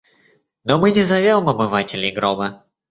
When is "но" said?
0.63-0.79